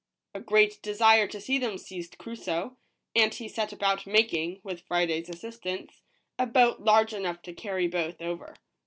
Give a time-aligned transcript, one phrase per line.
[0.33, 2.75] A great desire to see them seized Crusoe;
[3.15, 6.01] and he set about making, with Friday s assistance,
[6.39, 8.55] a boat large enough to carry both over.